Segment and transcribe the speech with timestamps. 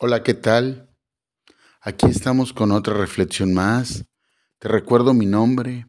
[0.00, 0.96] Hola, ¿qué tal?
[1.80, 4.04] Aquí estamos con otra reflexión más.
[4.60, 5.88] Te recuerdo mi nombre,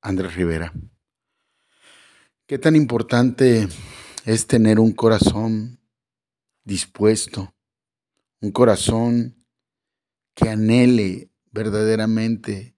[0.00, 0.72] Andrés Rivera.
[2.46, 3.68] ¿Qué tan importante
[4.24, 5.82] es tener un corazón
[6.64, 7.54] dispuesto,
[8.40, 9.46] un corazón
[10.34, 12.74] que anhele verdaderamente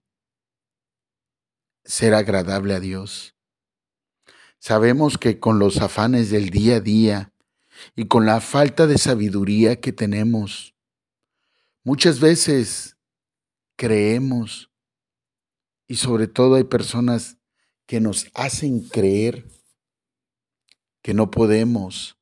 [1.85, 3.33] ser agradable a Dios?
[4.59, 7.33] Sabemos que con los afanes del día a día,
[7.95, 10.75] y con la falta de sabiduría que tenemos.
[11.83, 12.97] Muchas veces
[13.77, 14.71] creemos
[15.87, 17.37] y sobre todo hay personas
[17.87, 19.47] que nos hacen creer
[21.01, 22.17] que no podemos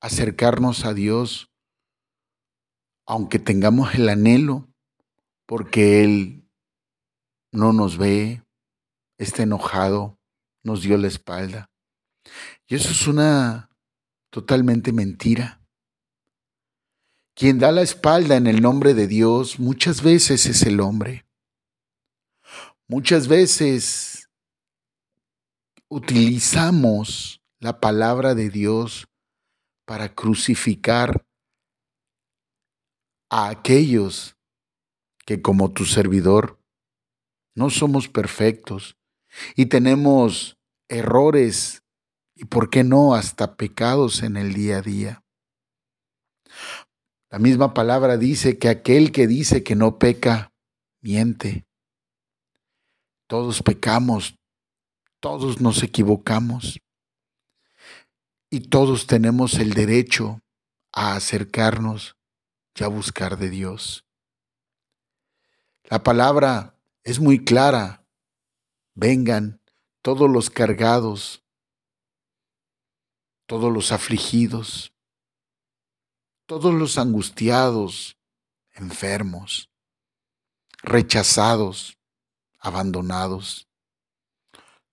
[0.00, 1.50] acercarnos a Dios
[3.06, 4.68] aunque tengamos el anhelo
[5.46, 6.50] porque Él
[7.52, 8.42] no nos ve,
[9.16, 10.18] está enojado,
[10.62, 11.70] nos dio la espalda.
[12.66, 13.70] Y eso es una
[14.30, 15.60] totalmente mentira.
[17.34, 21.26] Quien da la espalda en el nombre de Dios muchas veces es el hombre.
[22.88, 24.30] Muchas veces
[25.88, 29.08] utilizamos la palabra de Dios
[29.84, 31.26] para crucificar
[33.28, 34.36] a aquellos
[35.26, 36.60] que como tu servidor
[37.54, 38.96] no somos perfectos
[39.56, 40.58] y tenemos
[40.88, 41.82] errores
[42.36, 45.24] y por qué no hasta pecados en el día a día.
[47.30, 50.52] La misma palabra dice que aquel que dice que no peca,
[51.00, 51.66] miente.
[53.26, 54.38] Todos pecamos,
[55.18, 56.78] todos nos equivocamos
[58.50, 60.40] y todos tenemos el derecho
[60.92, 62.16] a acercarnos
[62.78, 64.04] y a buscar de Dios.
[65.84, 68.04] La palabra es muy clara.
[68.94, 69.60] Vengan
[70.02, 71.45] todos los cargados
[73.46, 74.92] todos los afligidos,
[76.46, 78.18] todos los angustiados,
[78.74, 79.70] enfermos,
[80.82, 81.98] rechazados,
[82.58, 83.68] abandonados.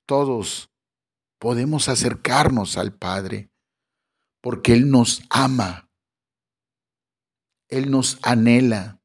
[0.06, 0.70] Todos
[1.40, 3.50] podemos acercarnos al Padre
[4.42, 5.90] porque Él nos ama,
[7.70, 9.00] Él nos anhela.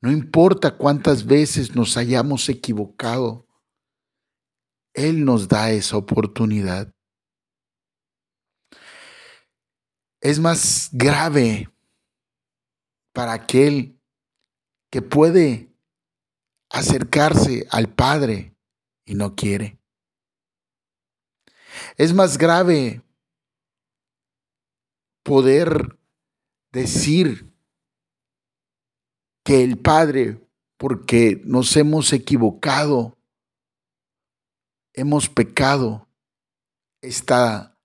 [0.00, 3.46] No importa cuántas veces nos hayamos equivocado,
[4.94, 6.92] Él nos da esa oportunidad.
[10.20, 11.70] Es más grave
[13.12, 14.00] para aquel
[14.90, 15.68] que puede
[16.70, 18.54] acercarse al Padre
[19.04, 19.78] y no quiere.
[21.96, 23.02] Es más grave
[25.22, 25.98] poder
[26.72, 27.52] decir
[29.44, 30.46] que el Padre,
[30.76, 33.16] porque nos hemos equivocado,
[34.92, 36.08] hemos pecado,
[37.00, 37.78] está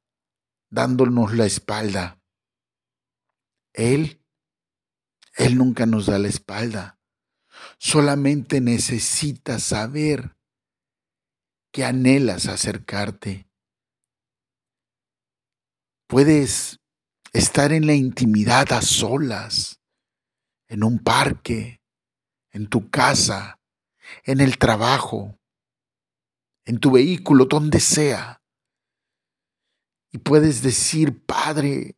[0.70, 2.23] dándonos la espalda.
[3.74, 4.24] Él,
[5.36, 7.00] Él nunca nos da la espalda.
[7.78, 10.38] Solamente necesitas saber
[11.72, 13.50] que anhelas acercarte.
[16.08, 16.80] Puedes
[17.34, 19.82] estar en la intimidad a solas,
[20.68, 21.82] en un parque,
[22.52, 23.60] en tu casa,
[24.24, 25.40] en el trabajo,
[26.66, 28.44] en tu vehículo, donde sea.
[30.12, 31.98] Y puedes decir, Padre,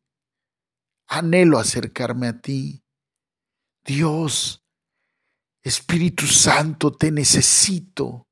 [1.15, 2.83] Anhelo acercarme a ti.
[3.85, 4.65] Dios,
[5.63, 8.27] Espíritu Santo, te necesito.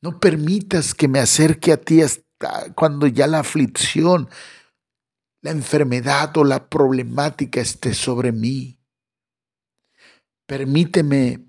[0.00, 4.30] No permitas que me acerque a ti hasta cuando ya la aflicción,
[5.42, 8.80] la enfermedad o la problemática esté sobre mí.
[10.46, 11.44] Permíteme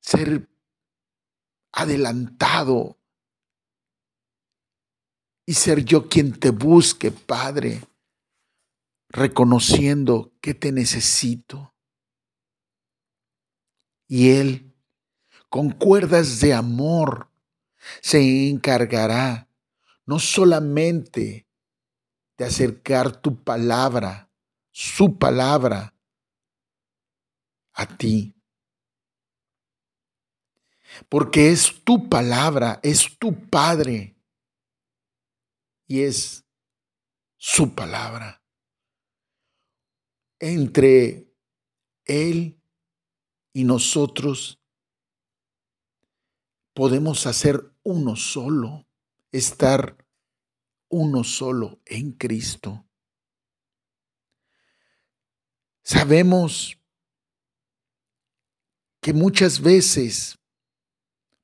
[0.00, 0.50] ser
[1.72, 2.98] adelantado
[5.46, 7.80] y ser yo quien te busque, Padre,
[9.08, 11.72] reconociendo que te necesito.
[14.08, 14.74] Y Él,
[15.48, 17.30] con cuerdas de amor,
[18.02, 19.48] se encargará
[20.04, 21.46] no solamente
[22.36, 24.28] de acercar tu palabra,
[24.72, 25.94] su palabra,
[27.72, 28.34] a ti,
[31.08, 34.15] porque es tu palabra, es tu Padre
[35.86, 36.44] y es
[37.36, 38.42] su palabra.
[40.38, 41.32] Entre
[42.04, 42.60] Él
[43.52, 44.60] y nosotros
[46.74, 48.86] podemos hacer uno solo,
[49.32, 49.96] estar
[50.88, 52.86] uno solo en Cristo.
[55.82, 56.78] Sabemos
[59.00, 60.38] que muchas veces,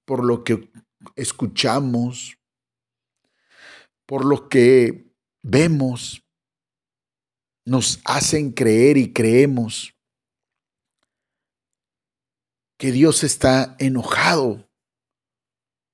[0.04, 0.70] por lo que
[1.14, 2.36] escuchamos,
[4.12, 5.10] por lo que
[5.42, 6.22] vemos,
[7.64, 9.94] nos hacen creer y creemos
[12.76, 14.70] que Dios está enojado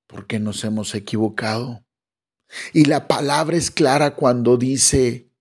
[0.05, 1.85] porque nos hemos equivocado.
[2.73, 5.31] Y la palabra es clara cuando dice,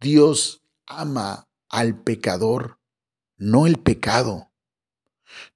[0.00, 2.80] Dios ama al pecador,
[3.36, 4.50] no el pecado.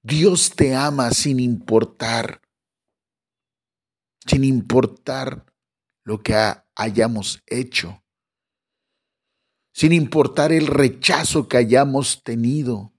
[0.03, 2.43] Dios te ama sin importar,
[4.27, 5.51] sin importar
[6.03, 6.35] lo que
[6.75, 8.03] hayamos hecho,
[9.73, 12.93] sin importar el rechazo que hayamos tenido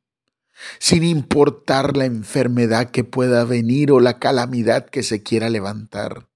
[0.79, 6.29] sin importar la enfermedad que pueda venir o la calamidad que se quiera levantar.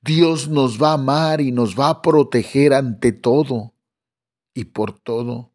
[0.00, 3.74] Dios nos va a amar y nos va a proteger ante todo
[4.52, 5.52] y por todo.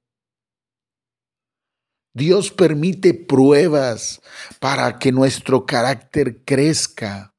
[2.14, 4.22] Dios permite pruebas
[4.62, 7.35] para que nuestro carácter crezca,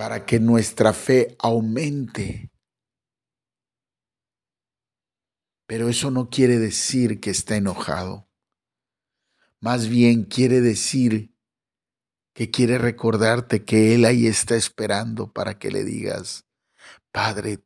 [0.00, 2.50] para que nuestra fe aumente.
[5.66, 8.26] Pero eso no quiere decir que está enojado.
[9.60, 11.36] Más bien quiere decir
[12.32, 16.46] que quiere recordarte que Él ahí está esperando para que le digas,
[17.12, 17.62] Padre,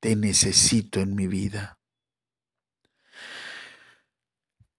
[0.00, 1.78] te necesito en mi vida.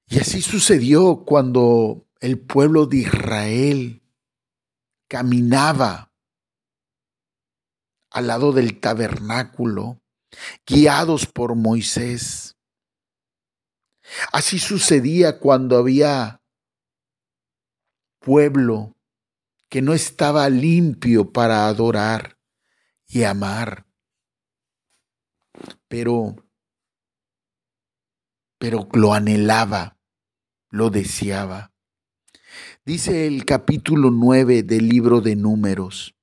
[0.08, 4.02] Y así sucedió cuando el pueblo de Israel
[5.08, 6.10] caminaba
[8.14, 10.00] al lado del tabernáculo,
[10.66, 12.56] guiados por Moisés.
[14.32, 16.42] Así sucedía cuando había
[18.20, 18.96] pueblo
[19.68, 22.38] que no estaba limpio para adorar
[23.08, 23.88] y amar.
[25.88, 26.36] Pero,
[28.60, 29.98] pero lo anhelaba,
[30.70, 31.74] lo deseaba.
[32.86, 36.16] Dice el capítulo 9 del libro de números,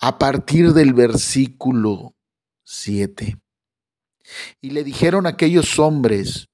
[0.00, 2.14] a partir del versículo
[2.64, 3.38] 7.
[4.60, 6.48] Y le dijeron aquellos hombres,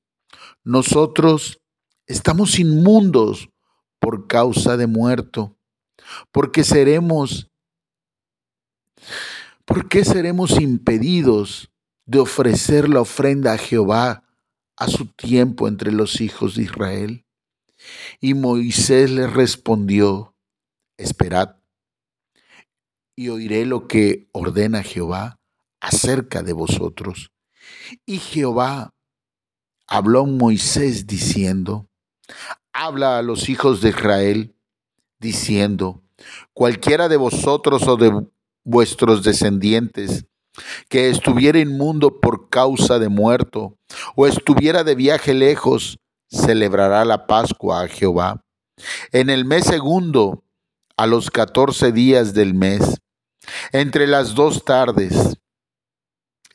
[0.64, 1.60] nosotros
[2.06, 3.50] estamos inmundos
[3.98, 5.56] por causa de muerto,
[6.30, 7.50] porque seremos,
[9.64, 11.70] ¿por qué seremos impedidos
[12.04, 14.24] de ofrecer la ofrenda a Jehová
[14.76, 17.26] a su tiempo entre los hijos de Israel?
[18.20, 20.34] Y Moisés les respondió,
[20.96, 21.55] esperad,
[23.16, 25.40] y oiré lo que ordena Jehová
[25.80, 27.32] acerca de vosotros.
[28.04, 28.94] Y Jehová
[29.86, 31.88] habló Moisés diciendo,
[32.72, 34.54] habla a los hijos de Israel
[35.18, 36.02] diciendo,
[36.52, 38.26] cualquiera de vosotros o de
[38.64, 40.26] vuestros descendientes
[40.88, 43.78] que estuviera inmundo por causa de muerto
[44.14, 45.98] o estuviera de viaje lejos,
[46.28, 48.42] celebrará la Pascua a Jehová.
[49.12, 50.44] En el mes segundo,
[50.96, 53.00] a los catorce días del mes,
[53.72, 55.38] entre las dos tardes,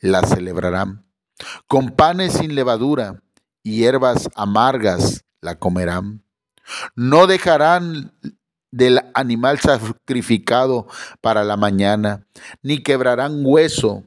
[0.00, 1.04] la celebrarán
[1.66, 3.22] con panes sin levadura
[3.62, 6.24] y hierbas amargas la comerán.
[6.94, 8.12] No dejarán
[8.70, 10.86] del animal sacrificado
[11.20, 12.26] para la mañana,
[12.62, 14.04] ni quebrarán hueso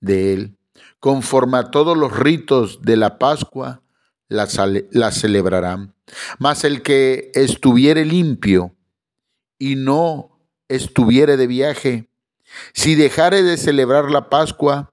[0.00, 0.58] de él.
[1.00, 3.82] Conforme a todos los ritos de la Pascua,
[4.28, 4.48] la,
[4.90, 5.94] la celebrarán.
[6.38, 8.74] Mas el que estuviere limpio
[9.58, 10.33] y no
[10.68, 12.08] estuviere de viaje,
[12.72, 14.92] si dejare de celebrar la Pascua,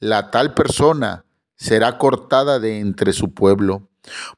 [0.00, 1.24] la tal persona
[1.56, 3.88] será cortada de entre su pueblo,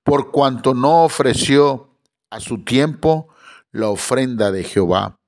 [0.02, 1.90] por cuanto no ofreció
[2.30, 3.28] a su tiempo
[3.72, 5.18] la ofrenda de Jehová.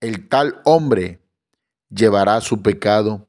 [0.00, 1.20] El tal hombre
[1.90, 3.28] llevará su pecado.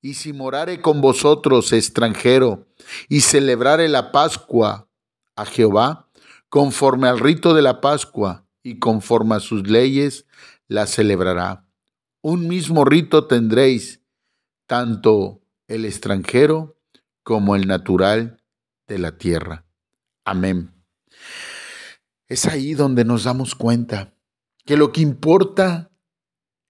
[0.00, 2.66] Y si morare con vosotros extranjero
[3.08, 4.88] y celebrare la Pascua
[5.36, 6.08] a Jehová,
[6.48, 10.26] conforme al rito de la Pascua y conforme a sus leyes,
[10.68, 11.66] la celebrará.
[12.22, 14.02] Un mismo rito tendréis
[14.66, 16.78] tanto el extranjero
[17.22, 18.42] como el natural
[18.86, 19.64] de la tierra.
[20.24, 20.74] Amén.
[22.28, 24.14] Es ahí donde nos damos cuenta
[24.64, 25.90] que lo que importa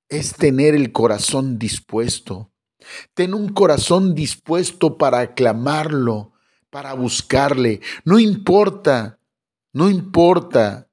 [0.08, 2.52] es tener el corazón dispuesto.
[3.14, 6.32] Ten un corazón dispuesto para aclamarlo,
[6.70, 7.80] para buscarle.
[8.04, 9.18] No importa,
[9.72, 10.89] no importa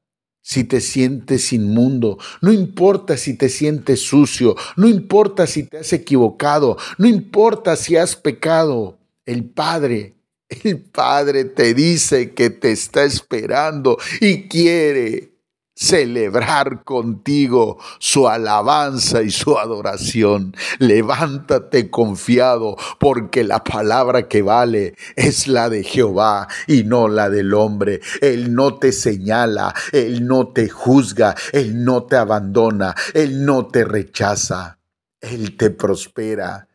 [0.47, 5.91] si te sientes inmundo, no importa si te sientes sucio, no importa si te has
[5.91, 10.15] equivocado, no importa si has pecado, el Padre,
[10.63, 15.36] el Padre te dice que te está esperando y quiere
[15.77, 20.55] celebrar contigo su alabanza y su adoración.
[20.79, 27.53] Levántate confiado, porque la palabra que vale es la de Jehová y no la del
[27.53, 28.01] hombre.
[28.21, 33.85] Él no te señala, Él no te juzga, Él no te abandona, Él no te
[33.85, 34.79] rechaza,
[35.21, 36.67] Él te prospera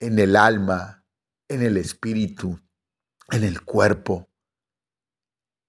[0.00, 1.04] en el alma,
[1.48, 2.60] en el espíritu,
[3.30, 4.29] en el cuerpo.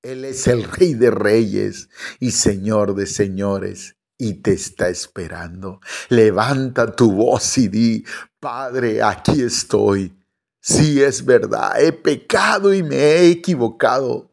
[0.02, 1.90] Él es el rey de reyes
[2.20, 5.80] y señor de señores y te está esperando.
[6.10, 8.06] Levanta tu voz y di,
[8.40, 10.18] Padre, aquí estoy.
[10.60, 14.32] Sí es verdad, he pecado y me he equivocado,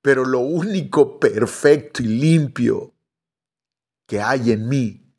[0.00, 2.94] pero lo único perfecto y limpio
[4.06, 5.12] que hay en mí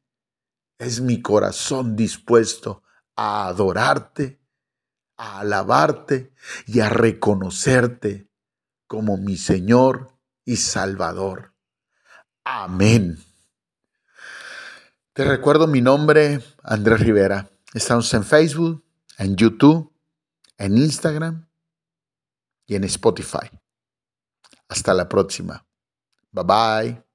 [0.79, 2.83] es mi corazón dispuesto
[3.15, 4.41] a adorarte,
[5.17, 6.33] a alabarte
[6.65, 8.30] y a reconocerte
[8.91, 10.11] como mi Señor
[10.43, 11.55] y Salvador.
[12.43, 13.23] Amén.
[15.13, 17.49] Te recuerdo mi nombre, Andrés Rivera.
[17.73, 18.83] Estamos en Facebook,
[19.17, 19.93] en YouTube,
[20.57, 21.47] en Instagram
[22.65, 23.49] y en Spotify.
[24.67, 25.65] Hasta la próxima.
[26.33, 27.10] Bye bye.